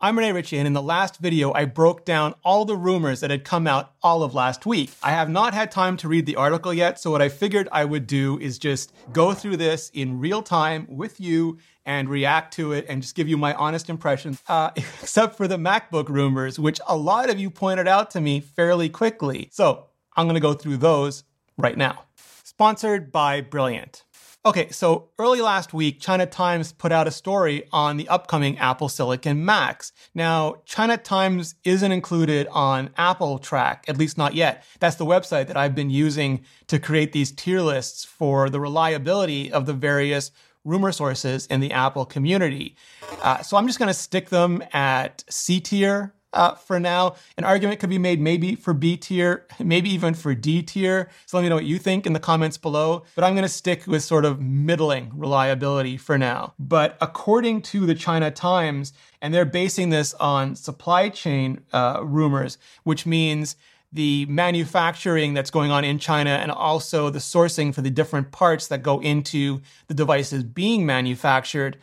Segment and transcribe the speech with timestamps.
[0.00, 3.32] I'm Rene Ritchie, and in the last video, I broke down all the rumors that
[3.32, 4.92] had come out all of last week.
[5.02, 7.84] I have not had time to read the article yet, so what I figured I
[7.84, 12.70] would do is just go through this in real time with you and react to
[12.70, 16.80] it and just give you my honest impressions, uh, except for the MacBook rumors, which
[16.86, 19.48] a lot of you pointed out to me fairly quickly.
[19.50, 19.86] So
[20.16, 21.24] I'm to go through those
[21.56, 22.04] right now.
[22.44, 24.04] Sponsored by Brilliant.
[24.46, 28.88] Okay, so early last week, China Times put out a story on the upcoming Apple
[28.88, 29.92] Silicon Macs.
[30.14, 34.64] Now, China Times isn't included on AppleTrack, at least not yet.
[34.78, 39.52] That's the website that I've been using to create these tier lists for the reliability
[39.52, 40.30] of the various
[40.64, 42.76] rumor sources in the Apple community.
[43.22, 47.14] Uh, so I'm just going to stick them at C tier uh, for now.
[47.36, 51.08] An argument could be made maybe for B tier, maybe even for D tier.
[51.26, 53.04] So let me know what you think in the comments below.
[53.14, 56.54] But I'm going to stick with sort of middling reliability for now.
[56.58, 62.58] But according to the China Times, and they're basing this on supply chain uh, rumors,
[62.84, 63.56] which means
[63.92, 68.68] the manufacturing that's going on in China and also the sourcing for the different parts
[68.68, 71.78] that go into the devices being manufactured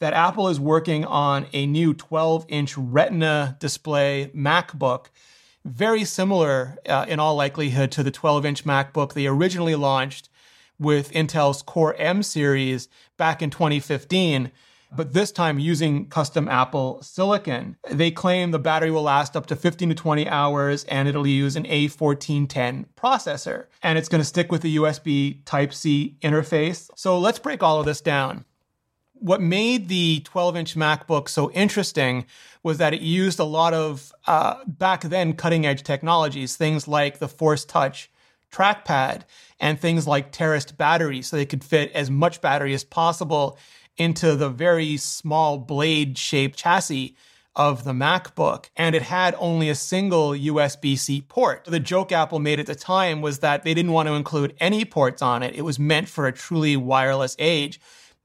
[0.00, 5.06] that Apple is working on a new 12 inch Retina display MacBook,
[5.64, 10.28] very similar uh, in all likelihood to the 12 inch MacBook they originally launched
[10.78, 14.50] with Intel's Core M series back in 2015
[14.92, 17.76] but this time using custom Apple silicon.
[17.88, 21.56] They claim the battery will last up to 15 to 20 hours and it'll use
[21.56, 23.66] an A14X processor.
[23.82, 26.90] And it's going to stick with the USB Type C interface.
[26.96, 28.44] So let's break all of this down
[29.20, 32.24] what made the 12 inch MacBook so interesting
[32.62, 37.18] was that it used a lot of uh, back then cutting edge technologies, things like
[37.18, 38.10] the Force Touch
[38.50, 39.22] trackpad
[39.60, 43.58] and things like terraced batteries, so they could fit as much battery as possible
[43.96, 47.14] into the very small blade shaped chassis
[47.54, 48.66] of the MacBook.
[48.76, 51.64] And it had only a single USB C port.
[51.64, 54.84] The joke Apple made at the time was that they didn't want to include any
[54.84, 55.54] ports on it.
[55.54, 57.80] It was meant for a truly wireless age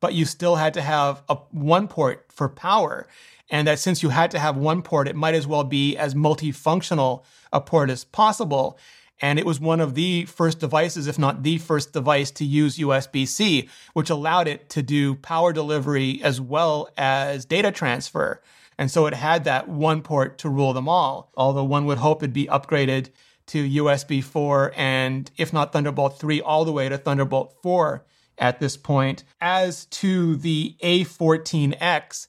[0.05, 3.07] but you still had to have a one port for power.
[3.49, 6.13] And that since you had to have one port, it might as well be as
[6.13, 8.77] multifunctional a port as possible.
[9.19, 12.77] And it was one of the first devices, if not the first device, to use
[12.77, 18.43] USB C, which allowed it to do power delivery as well as data transfer.
[18.77, 21.31] And so it had that one port to rule them all.
[21.35, 23.09] Although one would hope it'd be upgraded
[23.47, 28.05] to USB 4 and, if not Thunderbolt 3, all the way to Thunderbolt 4
[28.37, 29.23] at this point.
[29.41, 32.27] As to the A14X,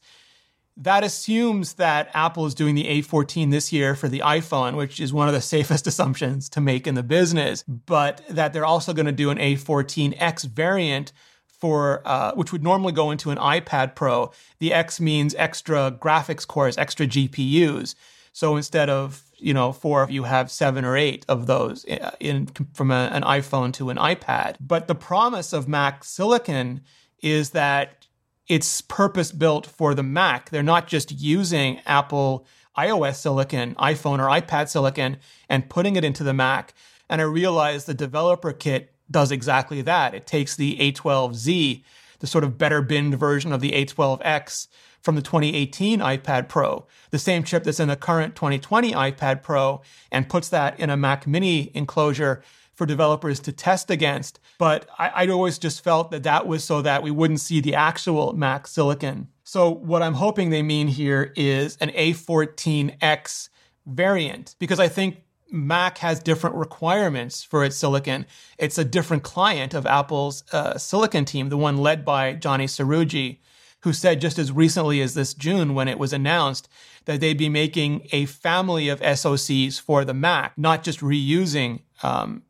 [0.79, 5.13] that assumes that Apple is doing the A14 this year for the iPhone, which is
[5.13, 9.07] one of the safest assumptions to make in the business, but that they're also going
[9.07, 11.13] to do an A14X variant
[11.59, 14.31] for uh, which would normally go into an iPad Pro.
[14.59, 17.95] The X means extra graphics cores, extra GPUs.
[18.33, 22.47] So instead of you know four, you have seven or eight of those uh, in
[22.75, 24.57] from a, an iPhone to an iPad.
[24.61, 26.83] But the promise of Mac Silicon
[27.21, 28.07] is that
[28.49, 30.51] it's purpose built for the Mac.
[30.51, 32.47] They're not just using Apple
[32.77, 35.17] iOS silicon, iPhone or iPad silicon,
[35.49, 36.75] and putting it into the Mac.
[37.09, 40.15] And I realized the developer kit does exactly that.
[40.15, 41.83] It takes the A12Z,
[42.19, 44.69] the sort of better binned version of the A12X,
[45.07, 49.81] from the 2018 iPad Pro, the same chip that's in the current 2020 iPad Pro,
[50.11, 52.43] and puts that in a Mac Mini enclosure
[52.75, 54.41] for developers to test against.
[54.59, 57.77] But I, would always just felt that that was so that we wouldn't see the
[57.77, 59.29] actual Mac silicon.
[59.45, 63.49] So what I'm hoping they mean here is an A14X
[63.87, 65.23] variant, because I think
[65.53, 68.27] Mac has different requirements for its silicon.
[68.59, 73.39] It's a different client of Apple's uh, silicon team, the one led by Johnny Srouji
[73.87, 76.69] who said just as recently as this June when it was announced
[77.05, 82.43] that they'd be making a family of SoCs for the Mac, not just reusing um,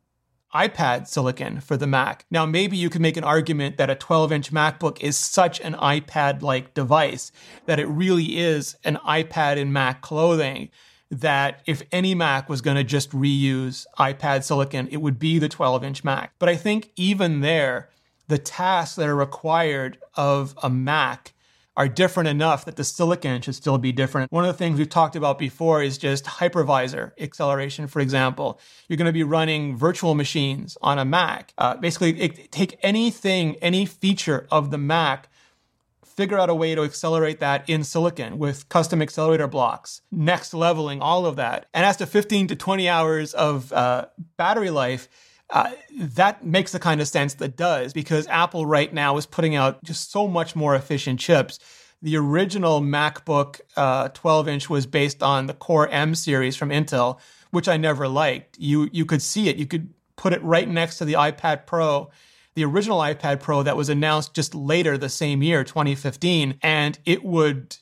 [0.51, 2.25] iPad silicon for the Mac.
[2.31, 5.75] Now, maybe you could make an argument that a 12 inch MacBook is such an
[5.75, 7.31] iPad like device
[7.67, 10.69] that it really is an iPad in Mac clothing.
[11.11, 15.49] That if any Mac was going to just reuse iPad silicon, it would be the
[15.49, 16.33] 12 inch Mac.
[16.39, 17.89] But I think even there,
[18.27, 21.35] the tasks that are required of a Mac
[21.77, 24.31] are different enough that the silicon should still be different.
[24.31, 28.59] One of the things we've talked about before is just hypervisor acceleration, for example.
[28.89, 31.53] You're going to be running virtual machines on a Mac.
[31.55, 35.29] Uh, basically, it, take anything, any feature of the Mac,
[36.03, 40.99] figure out a way to accelerate that in silicon with custom accelerator blocks, next leveling,
[40.99, 41.67] all of that.
[41.75, 45.07] And as to 15 to 20 hours of uh, battery life,
[45.49, 49.55] uh, that makes the kind of sense that does because Apple right now is putting
[49.55, 51.59] out just so much more efficient chips
[52.01, 57.19] the original MacBook uh, 12 inch was based on the Core M series from Intel,
[57.51, 58.57] which I never liked.
[58.59, 59.57] You you could see it.
[59.57, 62.09] You could put it right next to the iPad Pro,
[62.55, 67.23] the original iPad Pro that was announced just later the same year, 2015, and it
[67.23, 67.77] would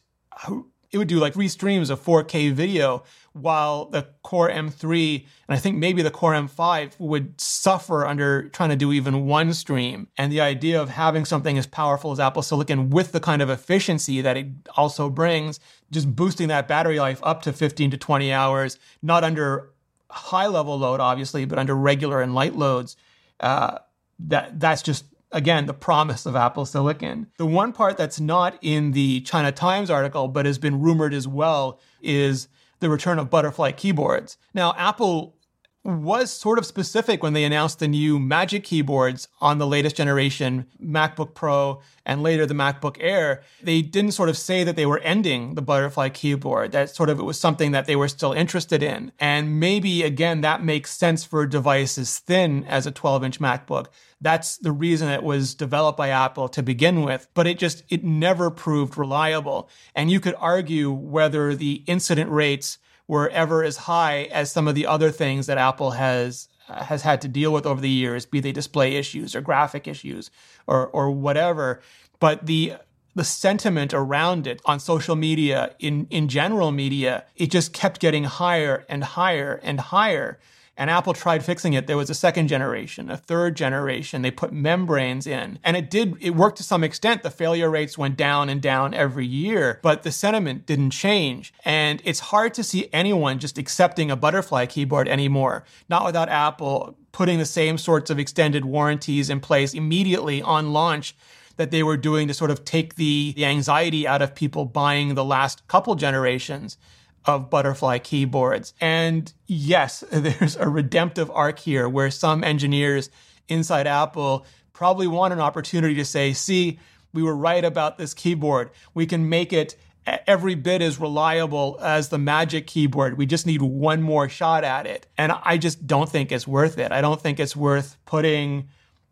[0.92, 3.04] it would do like three streams of 4K video
[3.34, 8.70] while the Core M3 and I think maybe the Core M5 would suffer under trying
[8.70, 10.08] to do even one stream.
[10.18, 13.50] And the idea of having something as powerful as Apple Silicon with the kind of
[13.50, 15.60] efficiency that it also brings,
[15.92, 19.70] just boosting that battery life up to 15 to 20 hours, not under
[20.10, 22.96] high level load, obviously, but under regular and light loads,
[23.42, 23.80] uh,
[24.20, 25.06] that that's just
[25.36, 27.28] again, the promise of Apple Silicon.
[27.38, 31.28] The one part that's not in the China Times article, but has been rumored as
[31.28, 32.48] well, is
[32.80, 34.38] the return of butterfly keyboards.
[34.54, 35.36] Now, Apple
[35.84, 40.66] was sort of specific when they announced the new Magic keyboards on the latest generation
[40.84, 43.44] MacBook Pro and later the MacBook Air.
[43.62, 46.72] They didn't sort of say that they were ending the butterfly keyboard.
[46.72, 49.12] That sort of it was something that they were still interested in.
[49.20, 53.88] And maybe again that makes sense for a device as thin as a 12-inch MacBook.
[54.26, 58.04] That's the reason it was developed by Apple to begin with, but it just it
[58.04, 59.70] never proved reliable.
[59.94, 64.74] And you could argue whether the incident rates were ever as high as some of
[64.74, 68.40] the other things that Apple has has had to deal with over the years, be
[68.40, 70.32] they display issues or graphic issues
[70.66, 71.84] or or whatever.
[72.20, 72.78] But the
[73.14, 78.24] the sentiment around it on social media, in in general media, it just kept getting
[78.24, 80.40] higher and higher and higher
[80.78, 81.88] and Apple tried fixing it.
[81.88, 84.22] There was a second generation, a third generation.
[84.22, 87.24] They put membranes in, and it did, it worked to some extent.
[87.24, 91.54] The failure rates went down and down every year, but the sentiment didn't change.
[91.64, 96.98] And it's hard to see anyone just accepting a butterfly keyboard anymore, not without Apple
[97.12, 101.16] putting the same sorts of extended warranties in place immediately on launch
[101.56, 105.16] that they were doing to sort of take the, the anxiety out of people buying
[105.16, 106.78] the last couple generations
[107.26, 108.74] of butterfly keyboards.
[108.80, 113.10] And yes, there's a redemptive arc here where some engineers
[113.48, 116.80] inside Apple probably want an opportunity to say, see,
[117.14, 118.72] we were right about this keyboard.
[118.94, 123.18] We can make it every bit as reliable as the Magic keyboard.
[123.18, 125.08] We just need one more shot at it.
[125.18, 126.92] And I just don't think it's worth it.
[126.92, 128.68] I don't think it's worth putting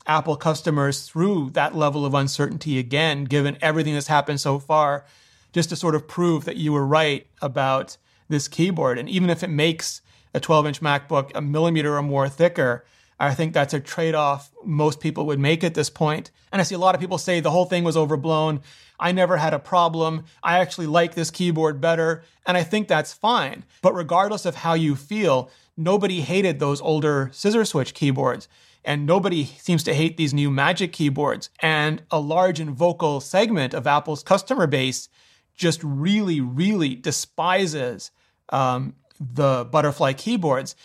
[0.06, 5.06] Apple customers through that level of uncertainty again, given everything that's happened so far,
[5.54, 7.98] just to sort of prove that you were right about
[8.28, 8.98] this keyboard.
[8.98, 10.02] And even if it makes
[10.34, 12.84] a 12 inch MacBook a millimeter or more thicker,
[13.20, 16.32] I think that's a trade off most people would make at this point.
[16.52, 18.62] And I see a lot of people say the whole thing was overblown.
[19.00, 20.26] I never had a problem.
[20.42, 22.24] I actually like this keyboard better.
[22.46, 23.64] And I think that's fine.
[23.82, 28.48] But regardless of how you feel, nobody hated those older scissor switch keyboards.
[28.86, 31.50] And nobody seems to hate these new Magic keyboards.
[31.60, 35.08] And a large and vocal segment of Apple's customer base
[35.56, 38.12] just really, really despises
[38.50, 40.76] um, the butterfly keyboards.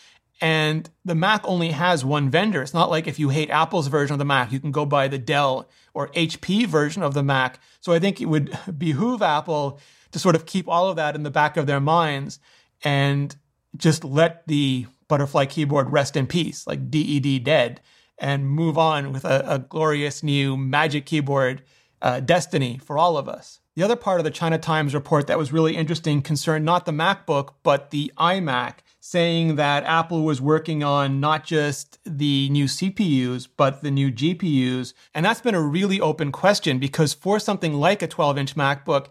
[0.40, 2.62] And the Mac only has one vendor.
[2.62, 5.08] It's not like if you hate Apple's version of the Mac, you can go buy
[5.08, 7.58] the Dell or HP version of the Mac.
[7.80, 9.80] So I think it would behoove Apple
[10.12, 12.38] to sort of keep all of that in the back of their minds
[12.84, 13.34] and
[13.76, 17.80] just let the butterfly keyboard rest in peace, like DED dead,
[18.18, 21.62] and move on with a, a glorious new magic keyboard
[22.00, 23.60] uh, destiny for all of us.
[23.78, 26.90] The other part of the China Times report that was really interesting concerned not the
[26.90, 33.46] MacBook, but the iMac, saying that Apple was working on not just the new CPUs,
[33.56, 34.94] but the new GPUs.
[35.14, 39.06] And that's been a really open question because for something like a 12 inch MacBook,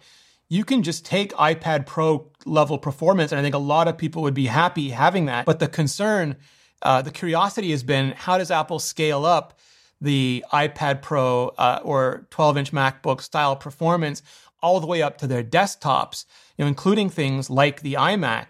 [0.50, 3.32] you can just take iPad Pro level performance.
[3.32, 5.46] And I think a lot of people would be happy having that.
[5.46, 6.36] But the concern,
[6.82, 9.58] uh, the curiosity has been how does Apple scale up
[10.02, 14.22] the iPad Pro uh, or 12 inch MacBook style performance
[14.62, 16.26] all the way up to their desktops,
[16.58, 18.48] you know, including things like the iMac.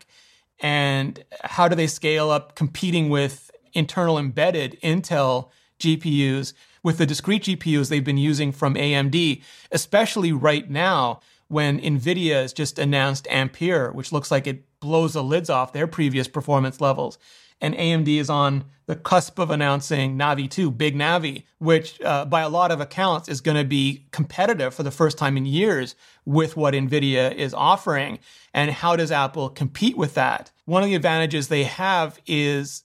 [0.59, 5.49] And how do they scale up competing with internal embedded Intel
[5.79, 12.33] GPUs with the discrete GPUs they've been using from AMD, especially right now when NVIDIA
[12.33, 16.81] has just announced Ampere, which looks like it blows the lids off their previous performance
[16.81, 17.17] levels
[17.61, 22.41] and AMD is on the cusp of announcing Navi 2, Big Navi, which uh, by
[22.41, 25.95] a lot of accounts is going to be competitive for the first time in years
[26.25, 28.19] with what NVIDIA is offering.
[28.53, 30.51] And how does Apple compete with that?
[30.65, 32.83] One of the advantages they have is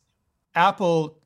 [0.54, 1.18] Apple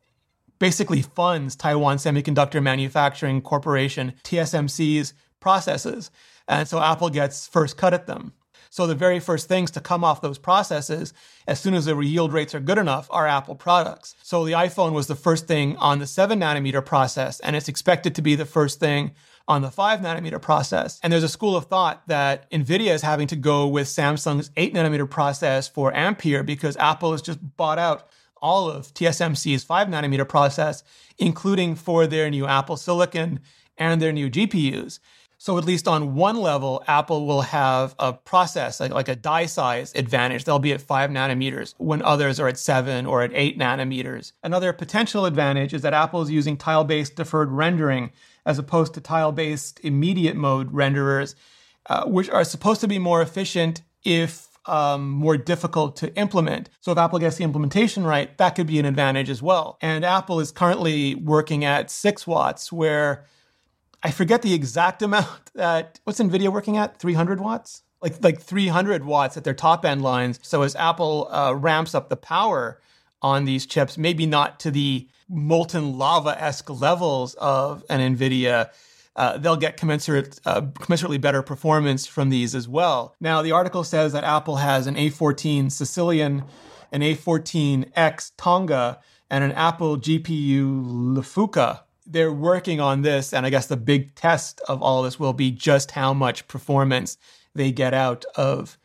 [0.58, 6.10] basically funds Taiwan Semiconductor Manufacturing Corporation, TSMC's processes.
[6.48, 8.32] And so Apple gets first cut at them.
[8.70, 11.12] So the very first things to come off those processes,
[11.46, 14.14] as soon as the yield rates are good enough, are Apple products.
[14.22, 18.14] So the iPhone was the first thing on the seven nanometer process, and it's expected
[18.14, 19.12] to be the first thing
[19.48, 20.98] on the 5 nanometer process.
[21.02, 24.74] And there's a school of thought that NVIDIA is having to go with Samsung's 8
[24.74, 28.08] nanometer process for Ampere because Apple has just bought out
[28.42, 30.82] all of TSMC's 5 nanometer process,
[31.18, 33.40] including for their new Apple Silicon
[33.78, 34.98] and their new GPUs.
[35.46, 39.46] So, at least on one level, Apple will have a process, like, like, a die
[39.46, 40.42] size advantage.
[40.42, 44.32] They'll be at five nanometers when others are at seven or at eight nanometers.
[44.42, 48.10] Another potential advantage is that Apple is using tile based deferred rendering
[48.44, 51.36] as opposed to tile based immediate mode renderers,
[51.88, 56.70] uh, which are supposed to be more efficient if um, more difficult to implement.
[56.80, 59.78] So if Apple gets the implementation right, that could be an advantage as well.
[59.80, 63.26] And Apple is currently working at six watts, where
[64.02, 66.98] I forget the exact amount that what's NVIDIA working at?
[66.98, 67.82] 300 watts?
[68.02, 70.38] Like like 300 watts at their top end lines.
[70.42, 72.80] So as Apple uh, ramps up the power
[73.22, 78.70] on these chips, maybe not to the molten lava esque levels of an NVIDIA
[79.16, 83.14] uh, they'll get commensurate, uh, commensurately better performance from these as well.
[83.18, 86.44] Now, the article says that Apple has an A14 Sicilian,
[86.92, 89.00] an A14X Tonga,
[89.30, 90.84] and an Apple GPU
[91.14, 91.80] Lifuka.
[92.06, 95.50] They're working on this, and I guess the big test of all this will be
[95.50, 97.18] just how much performance
[97.54, 98.78] they get out of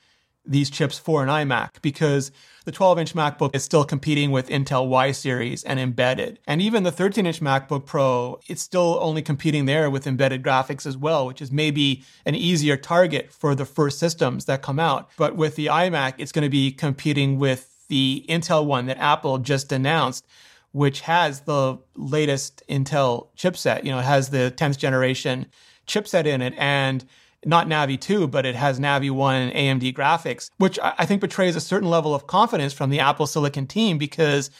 [0.45, 2.31] these chips for an iMac because
[2.65, 6.39] the 12 inch MacBook is still competing with Intel Y series and embedded.
[6.47, 10.85] And even the 13 inch MacBook Pro, it's still only competing there with embedded graphics
[10.85, 15.09] as well, which is maybe an easier target for the first systems that come out.
[15.17, 19.37] But with the iMac, it's going to be competing with the Intel one that Apple
[19.37, 20.25] just announced
[20.71, 23.83] which has the latest Intel chipset.
[23.83, 25.47] You know, it has the 10th generation
[25.87, 26.53] chipset in it.
[26.57, 27.05] And
[27.45, 31.55] not Navi 2, but it has Navi 1 and AMD graphics, which I think betrays
[31.55, 34.51] a certain level of confidence from the Apple Silicon team because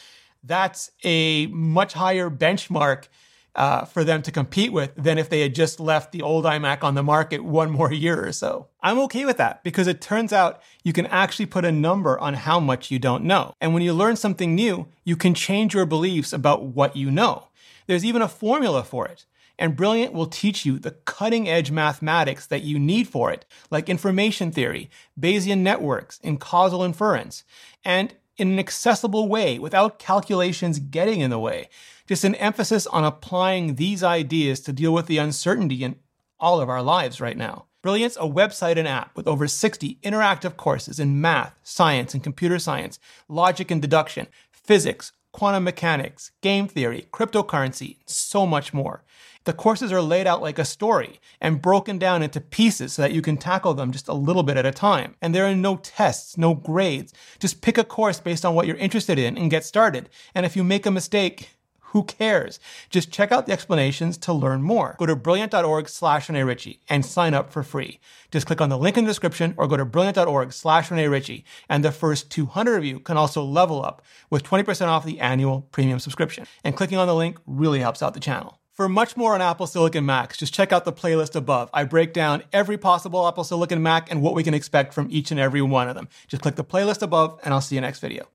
[0.43, 3.07] that's a much higher benchmark
[3.55, 6.83] uh, for them to compete with than if they had just left the old iMac
[6.83, 8.67] on the market one more year or so.
[8.81, 12.33] I'm okay with that because it turns out you can actually put a number on
[12.33, 13.53] how much you don't know.
[13.59, 17.47] And when you learn something new, you can change your beliefs about what you know.
[17.87, 19.25] There's even a formula for it
[19.61, 23.89] and Brilliant will teach you the cutting edge mathematics that you need for it, like
[23.89, 24.89] information theory,
[25.19, 27.43] Bayesian networks, and causal inference,
[27.85, 31.69] and in an accessible way without calculations getting in the way.
[32.07, 35.97] Just an emphasis on applying these ideas to deal with the uncertainty in
[36.39, 37.67] all of our lives right now.
[37.83, 42.57] Brilliant's a website and app with over 60 interactive courses in math, science, and computer
[42.57, 42.97] science,
[43.29, 49.03] logic and deduction, physics, quantum mechanics, game theory, cryptocurrency, so much more.
[49.43, 53.11] The courses are laid out like a story and broken down into pieces so that
[53.11, 55.15] you can tackle them just a little bit at a time.
[55.21, 57.11] And there are no tests, no grades.
[57.39, 60.09] Just pick a course based on what you're interested in and get started.
[60.35, 61.49] And if you make a mistake,
[61.91, 62.59] who cares?
[62.89, 64.95] Just check out the explanations to learn more.
[64.97, 67.99] Go to brilliant.org slash Rene Ritchie and sign up for free.
[68.31, 71.43] Just click on the link in the description or go to brilliant.org slash Rene Ritchie
[71.67, 75.67] and the first 200 of you can also level up with 20% off the annual
[75.71, 76.45] premium subscription.
[76.63, 78.60] And clicking on the link really helps out the channel.
[78.73, 81.69] For much more on Apple Silicon Macs, just check out the playlist above.
[81.73, 85.29] I break down every possible Apple Silicon Mac and what we can expect from each
[85.29, 86.07] and every one of them.
[86.27, 88.27] Just click the playlist above and I'll see you next video.